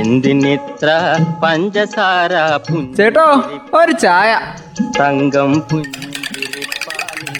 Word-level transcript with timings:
എന്തിനിത്ര 0.00 0.88
പഞ്ചസാര 1.42 2.32
ചേട്ടോ 2.96 3.26
ഒരു 3.78 3.92
ചായ 4.04 4.30
തങ്കം 4.98 5.52
പുഞ്ചിരിപ്പാലിൽ 5.70 7.38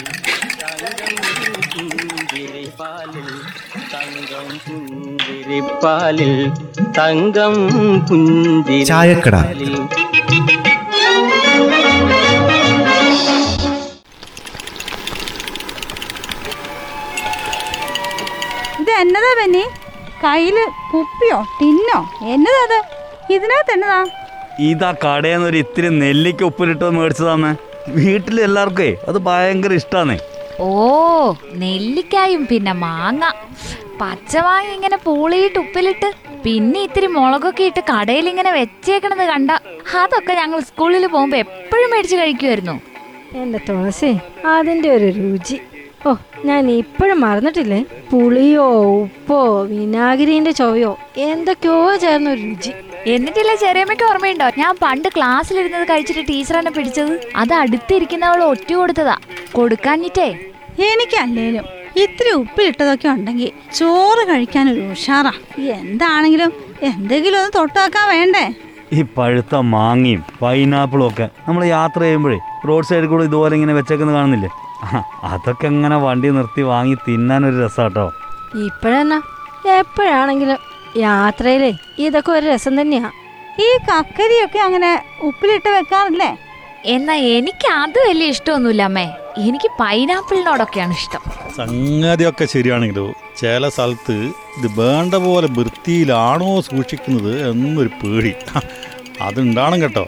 തങ്കം 3.93 4.47
പുഞ്ചിരിപ്പാലിൽ 4.65 6.33
തങ്കം. 6.97 7.55
പുഞ്ചിരിപ്പാലിൽ 8.09 9.73
ഇത് 18.81 18.91
എന്നതാ 19.01 19.31
ബെന്നി 19.39 19.63
കയ്യിൽ 20.23 20.57
കുപ്പിയോ 20.91 21.37
ടിന്നോ? 21.59 21.99
എന്നതാ 22.33 22.79
ഇതിനകത്ത് 23.35 23.73
എന്നതാ 23.75 23.99
ഇതാ 24.67 24.89
കടയിൽ 25.03 25.35
നിന്ന് 25.35 25.47
ഒരു 25.49 25.57
ഇത്തിരി 25.57 25.89
നെല്ലിക്ക 26.01 26.41
ഉപ്പിലിട്ട് 26.43 26.87
മേടിച്ചതാന്ന്. 26.97 27.51
വീട്ടിൽ 27.97 28.37
എല്ലാവർക്കേ 28.41 28.89
അത് 29.09 29.17
ഭയങ്കര 29.27 29.73
ഇഷ്ടാന്നേ. 29.73 30.17
ഓ 30.61 30.71
നെല്ലിക്കായും 31.61 32.43
പിന്നെ 32.47 32.73
മാങ്ങ. 32.83 33.23
പച്ചമാങ്ങ 34.01 34.69
ഇങ്ങനെ 34.77 34.97
പൂളിയിട്ട് 35.05 35.59
ഉപ്പിലിട്ട് 35.59 36.07
പിന്നെ 36.45 36.79
ഇത്തിരി 36.81 37.07
മുളകൊക്കെ 37.15 37.63
ഇട്ട് 37.63 37.81
കടയിൽ 37.91 38.29
ഇങ്ങനെ 38.29 38.51
വെച്ചേക്കണത് 38.51 39.25
കണ്ട 39.31 39.51
അതൊക്കെ 40.01 40.33
ഞങ്ങൾ 40.33 40.59
സ്കൂളിൽ 40.69 41.05
പോകുമ്പോ 41.07 41.37
എപ്പോഴും 41.37 41.91
മേടിച്ചു 41.93 42.15
കഴിക്കുമായിരുന്നു 42.15 42.75
എന്റെ 43.41 43.59
തുളസി 43.67 44.11
അതിന്റെ 44.53 44.89
ഒരു 44.95 45.09
രുചി. 45.17 45.57
ഓ 46.09 46.11
ഞാൻ 46.45 46.63
ഇപ്പോഴും 46.71 47.17
മറന്നിട്ടില്ലേ? 47.21 47.79
പുളിയോ 48.11 48.67
ഉപ്പോ 49.01 49.39
വിനാഗിരിന്റെ 49.71 50.51
ചൊവയോ 50.59 50.91
എന്തൊക്കെയോ 51.25 51.75
ചേർന്ന 52.03 52.29
ഒരു 52.35 52.41
രുചി. 52.41 52.71
എന്നിട്ടില്ല 53.15 53.51
ചെറിയമ്മയ്ക്ക് 53.63 54.05
ഓർമ്മയുണ്ടോ? 54.07 54.47
ഞാൻ 54.61 54.73
പണ്ട് 54.83 55.07
ക്ലാസ്സിലിരുന്നത് 55.15 55.85
കഴിച്ചിട്ട് 55.91 56.23
ടീച്ചർ 56.29 56.57
എന്നെ 56.57 56.71
പിടിച്ചത്. 56.77 57.13
അത് 57.41 57.53
അടുത്തിരിക്കുന്നവൾ 57.53 58.41
ഒറ്റ 58.53 58.71
കൊടുത്തതാ. 58.73 59.15
കൊടുക്കാഞ്ഞിട്ടേ. 59.57 60.27
എനിക്കല്ലേലും 60.89 61.67
ഇത്തിരി 62.03 62.31
ഉപ്പിലിട്ടതൊക്കെ 62.41 63.07
ഉണ്ടെങ്കിൽ 63.07 63.51
ചോറ് 63.77 64.23
കഴിക്കാൻ 64.31 64.65
ഒരു 64.73 64.81
ഉഷാറാ. 64.95 65.33
എന്താണെങ്കിലും 65.79 66.51
എന്തെങ്കിലും 66.91 67.39
ഒന്ന് 67.39 67.53
തൊട്ടാക്കാൻ 67.59 68.05
വേണ്ടേ? 68.15 68.45
ഈ 68.97 69.01
പഴുത്ത 69.17 69.55
മാങ്ങയും 69.73 70.23
പൈനാപ്പിളും 70.41 71.05
ഒക്കെ 71.09 71.29
നമ്മൾ 71.47 71.61
യാത്ര 71.75 72.01
ചെയ്യുമ്പോഴേ 72.07 72.39
റോഡ് 72.69 72.89
സൈഡിൽ 72.89 73.07
കൂടെ 73.13 73.23
ഇതുപോലെ 73.29 73.53
ഇങ്ങനെ 73.59 73.73
വെച്ചേക്കുന്നത് 73.79 74.17
കാണുന്നില്ലേ? 74.19 74.49
അതൊക്കെ 75.23 75.65
എങ്ങനെ 75.65 75.97
വണ്ടി 75.97 76.29
നിർത്തി 76.29 76.61
വാങ്ങി 76.61 76.95
തിന്നാൻ 77.07 77.45
ഒരു 77.45 77.65
രസാട്ടോ. 77.65 78.11
ഇപ്പോഴെന്നാ? 78.65 79.21
എപ്പോഴാണെങ്കിലും 79.79 80.57
യാത്രയിലേ 80.97 81.73
ഇതൊക്കെ 81.99 82.31
ഒരു 82.31 82.45
രസം 82.45 82.81
തന്നെയാ. 82.81 83.11
ഈ 83.59 83.67
കക്കരിയൊക്കെ 83.89 84.59
അങ്ങനെ 84.59 85.05
ഉപ്പിലിട്ട് 85.21 85.69
വെക്കാറില്ലേ? 85.69 86.37
എന്നാ 86.85 87.13
എനിക്ക് 87.13 87.67
അത് 87.73 87.99
വലിയ 88.09 88.27
ഇഷ്ടമൊന്നുമില്ല 88.27 88.83
അമ്മേ. 88.83 89.07
എനിക്ക് 89.37 89.69
പൈനാപ്പിളിനോടൊക്കെയാണ് 89.79 90.91
ഇഷ്ടം. 90.91 91.21
സംഗതിയൊക്കെ 91.57 92.45
ശരിയാണെങ്കിലും 92.45 93.13
ചില 93.37 93.69
സ്ഥലത്ത് 93.69 94.15
ഇത് 94.57 94.67
വേണ്ട 94.79 95.15
പോലെ 95.15 95.47
വൃത്തിയിലാണോ 95.47 96.61
സൂക്ഷിക്കുന്നത് 96.61 97.51
എന്നൊരു 97.51 97.91
പേടി. 98.01 98.33
അതുണ്ടാണ് 99.21 99.81
കേട്ടോ. 99.81 100.07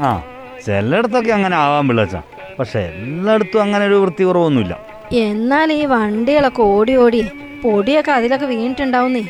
ആ 0.00 0.22
ചിലയിടത്തൊക്കെ 0.66 1.32
അങ്ങനെ 1.32 1.56
ആവാൻ 1.56 1.88
പിള്ളച്ച. 1.88 2.16
പക്ഷെ 2.58 2.80
എല്ലായിടത്തും 2.92 3.62
അങ്ങനെ 3.62 3.84
ഒരു 3.86 3.98
വൃത്തി 4.02 4.24
കുറവൊന്നുമില്ല 4.24 4.74
എന്നാൽ 5.26 5.72
ഈ 5.72 5.84
വണ്ടികളൊക്കെ 5.94 6.62
ഓടി 6.74 6.94
ഓടി 7.04 7.20
പൊടിയൊക്കെ 7.62 8.12
അതിലൊക്കെ 8.18 8.46
വീണിട്ടുണ്ടാവുന്നേ. 8.52 9.22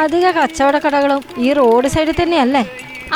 അധിക 0.00 0.26
കച്ചവട 0.30 0.76
കടകളും 0.84 1.22
ഈ 1.46 1.52
റോഡ് 1.58 1.88
സൈഡിൽ 1.94 2.14
തന്നെയല്ലേ? 2.20 2.62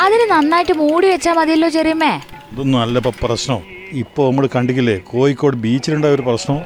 അതിന് 0.03 0.25
നന്നായിട്ട് 0.33 0.73
മൂടി 0.81 1.07
വെച്ചാൽ 1.11 1.35
മതിയല്ലോ 1.39 1.69
ചെറിയമ്മേ. 1.75 2.13
ഇതൊന്നും 2.51 2.79
അല്ല 2.83 2.97
ഇപ്പൊ 3.01 3.11
പ്രശ്നം. 3.23 3.59
ഇപ്പൊ 4.03 4.21
നമ്മൾ 4.29 4.45
കണ്ടില്ലേ 4.55 4.95
കോഴിക്കോട് 5.11 5.57
ബീച്ചിലുണ്ടായ 5.65 6.17
ഒരു 6.17 6.25
പ്രശ്നം. 6.29 6.57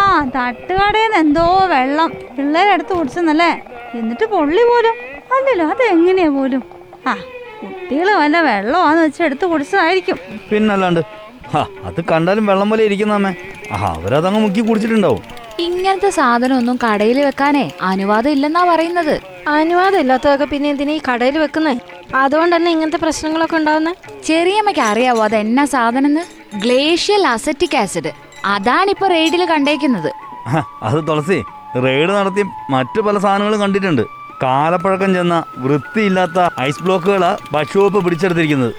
ആ 0.00 0.04
തട്ടുകടയിൽ 0.36 1.10
നിന്ന് 1.10 1.18
എന്തോ 1.24 1.46
വെള്ളം 1.74 2.10
പിള്ളേരെടുത്ത് 2.36 2.92
കുടിച്ചെന്നല്ലേ? 2.98 3.50
എന്നിട്ട് 3.98 4.24
പൊള്ളി 4.34 4.64
പോലും. 4.70 4.96
അല്ലല്ലോ 5.36 5.66
അതെങ്ങനെയാ 5.74 6.30
പോലും? 6.38 6.62
ആ 7.10 7.14
കുട്ടികൾ 7.60 8.08
വല്ല 8.22 8.36
വെള്ളമാന്ന് 8.48 9.02
വെച്ച് 9.06 9.22
എടുത്ത് 9.28 9.46
കുടിച്ചതായിരിക്കും. 9.52 10.18
പിന്നല്ലാണ്ട് 10.50 11.02
ഹാ 11.52 11.66
അത് 11.84 12.04
കണ്ടാലും 12.12 12.46
വെള്ളം 12.46 12.70
പോലെ 12.70 12.84
ഇരിക്കുന്നമ്മേ 12.84 13.34
ആ 13.72 13.76
അവരതങ്ങ് 13.76 14.40
മുക്കി 14.40 14.60
കുടിച്ചിട്ടുണ്ടാവും. 14.60 15.22
ഇങ്ങനത്തെ 15.60 16.10
സാധനം 16.10 16.56
ഒന്നും 16.56 16.78
കടയിൽ 16.84 17.20
വെക്കാനേ 17.20 17.70
അനുവാദം 17.82 18.30
ഇല്ലെന്നാ 18.30 18.64
പറയുന്നത്. 18.64 19.20
അനുവാദം 19.48 19.98
ഇല്ലാത്തതൊക്കെ 20.00 20.44
പിന്നെ 20.44 20.70
എന്തിനാ 20.70 20.92
ഈ 20.92 21.00
കടയിൽ 21.12 21.38
വെക്കുന്നേ? 21.38 21.74
അതുകൊണ്ട് 22.14 22.56
തന്നെ 22.56 22.70
ഇങ്ങനത്തെ 22.70 22.96
പ്രശ്നങ്ങളൊക്കെ 22.96 23.56
ഉണ്ടാവുന്നേ? 23.56 23.92
ചെറിയമ്മയ്ക്ക് 24.24 24.80
അറിയാവോ 24.80 25.24
അത് 25.24 25.36
എന്നാ 25.36 25.64
സാധനം 25.64 26.18
ഗ്ലേഷ്യൽ 26.54 27.26
അസറ്റിക് 27.26 27.76
ആസിഡ്. 27.76 28.12
അതാണിപ്പോ 28.44 29.06
റെയ്ഡിൽ 29.06 29.44
കണ്ടേക്കുന്നത്. 29.44 30.10
ഹ, 30.48 30.62
അത് 30.82 31.08
തുളസി 31.08 31.42
റെയ്ഡ് 31.84 32.10
നടത്തി 32.10 32.42
മറ്റു 32.70 33.00
പല 33.00 33.18
സാധനങ്ങളും 33.18 33.60
കണ്ടിട്ടുണ്ട്. 33.60 34.02
കാലപ്പഴക്കം 34.42 35.14
ചെന്ന 35.14 35.44
വൃത്തിയില്ലാത്ത 35.56 36.48
ഐസ് 36.60 36.82
ബ്ലോക്കുകളാ 36.82 37.38
ഭക്ഷ്യവകുപ്പ് 37.52 38.04
പിടിച്ചെടുത്തിരിക്കുന്നത്. 38.04 38.74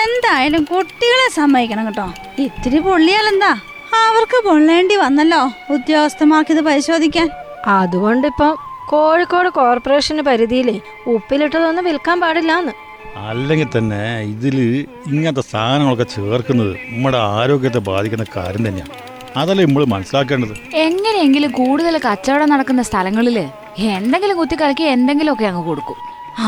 എന്തായാലും 0.00 0.62
കുട്ടികളെ 0.70 1.26
സമ്മതിക്കണം 1.36 1.86
കേട്ടോ. 1.88 2.06
ഇത്തിരി 2.44 2.78
പൊള്ളിയാലെന്താ? 2.86 3.52
അവർക്ക് 4.06 4.38
പൊള്ളേണ്ടി 4.46 4.96
വന്നല്ലോ 5.04 5.40
ഉദ്യോഗസ്ഥമാക്കിയത് 5.74 6.58
ഇത് 6.58 6.66
പരിശോധിക്കാൻ. 6.68 7.28
അതുകൊണ്ടിപ്പം 7.78 8.52
കോഴിക്കോട് 8.90 9.48
കോർപ്പറേഷന് 9.58 10.22
പരിധിയിലെ 10.28 10.76
ഉപ്പിലിട്ടതൊന്നും 11.14 11.84
വിൽക്കാൻ 11.88 12.16
പാടില്ല 12.24 12.52
അല്ലെങ്കിൽ 13.28 13.68
തന്നെ 13.76 14.02
ഇതിൽ 14.32 14.56
ഇങ്ങനത്തെ 15.12 15.42
സാധനങ്ങളൊക്കെ 15.52 16.06
ചേർക്കുന്നത് 16.16 16.72
നമ്മുടെ 16.90 17.18
ആരോഗ്യത്തെ 17.38 17.80
ബാധിക്കുന്ന 17.88 18.24
കാര്യം 18.36 18.62
തന്നെയാണ്. 18.68 18.94
അതല്ലേ 19.40 19.64
നമ്മൾ 19.66 19.84
മനസ്സിലാക്കേണ്ടത്? 19.94 20.54
എങ്ങനെയെങ്കിലും 20.86 21.50
കൂടുതൽ 21.60 21.94
കച്ചവടം 22.06 22.48
നടക്കുന്ന 22.52 22.82
സ്ഥലങ്ങളിൽ 22.90 23.38
എന്തെങ്കിലും 23.96 24.38
കുത്തി 24.40 24.56
കലക്കി 24.60 24.82
എന്തെങ്കിലുമൊക്കെ 24.94 25.46
അങ്ങ് 25.50 25.62
കൊടുക്കും. 25.68 25.98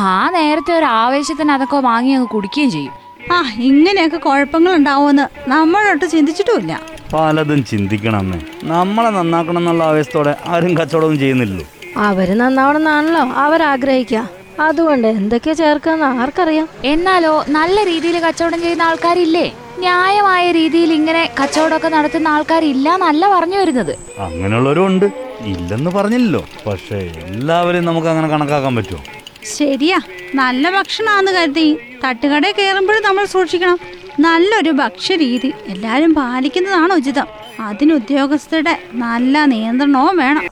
ആ 0.00 0.30
നേരത്തെ 0.36 0.72
ഒരു 0.78 0.84
ആവേശത്തിന് 0.84 1.52
അതൊക്കെ 1.52 1.76
വാങ്ങി 1.90 2.12
അങ്ങ് 2.16 2.28
കുടിക്കുകയും 2.34 2.70
ചെയ്യും. 2.70 2.94
ആ 3.30 3.44
ഇങ്ങനെയൊക്കെ 3.58 4.16
കുഴപ്പങ്ങൾ 4.16 4.74
ഉണ്ടാവുമെന്ന് 4.74 5.50
നമ്മളൊട്ട് 5.50 6.04
ചിന്തിച്ചിട്ടുമില്ല. 6.04 6.80
പലതും 7.14 7.64
ചിന്തിക്കണം 7.64 8.40
നമ്മളെ 8.62 9.10
നന്നാക്കണം 9.10 9.58
എന്നുള്ള 9.58 9.84
ആവേശത്തോടെ 9.84 10.36
ആരും 10.46 10.76
കച്ചവടവും 10.76 11.18
ചെയ്യുന്നില്ലല്ലോ. 11.18 11.66
അവർ 11.96 12.38
നന്നാവണമെന്നാണല്ലോ 12.38 13.20
അവരാഗ്രഹിക്കുക. 13.20 14.28
അതുകൊണ്ട് 14.60 15.08
എന്തൊക്കെയാ 15.08 15.54
ചേർക്കാന്ന് 15.54 16.04
ആർക്കറിയാം. 16.04 16.68
എന്നാലോ 16.84 17.44
നല്ല 17.48 17.84
രീതിയിൽ 17.84 18.20
കച്ചവടം 18.20 18.60
ചെയ്യുന്ന 18.60 18.82
ആൾക്കാരില്ലേ? 18.82 19.52
ന്യായമായ 19.78 20.52
രീതിയിൽ 20.52 20.92
ഇങ്ങനെ 20.92 21.30
കച്ചവടമൊക്കെ 21.40 21.88
നടത്തുന്ന 21.88 22.28
ആൾക്കാരില്ല 22.28 22.94
എന്നല്ല 22.94 23.28
പറഞ്ഞു 23.28 23.58
വരുന്നത്. 23.58 23.98
അങ്ങനെയുള്ളവരും 24.18 24.86
ഉണ്ട്. 24.86 25.06
ഇല്ലെന്ന് 25.44 25.90
പറഞ്ഞില്ലല്ലോ. 25.90 26.44
പക്ഷേ 26.66 27.10
എല്ലാവരെയും 27.26 27.84
നമുക്ക് 27.84 28.08
അങ്ങനെ 28.08 28.28
കണക്കാക്കാൻ 28.28 28.76
പറ്റുമോ? 28.76 29.02
ശരിയാ. 29.44 30.00
നല്ല 30.34 30.70
ഭക്ഷണമാന്ന് 30.70 31.32
കരുതി. 31.32 31.78
തട്ടുകടയിൽ 32.04 32.54
കയറുമ്പോഴും 32.58 33.02
നമ്മൾ 33.02 33.24
സൂക്ഷിക്കണം. 33.24 33.78
നല്ലൊരു 34.20 34.70
ഭക്ഷ്യരീതി. 34.70 35.52
എല്ലാവരും 35.66 36.14
പാലിക്കുന്നതാണ് 36.14 36.92
ഉചിതം. 36.92 37.26
അതിന് 37.60 37.92
ഉദ്യോഗസ്ഥരുടെ 37.92 38.78
നല്ല 38.92 39.44
നിയന്ത്രണവും 39.44 40.16
വേണം. 40.16 40.42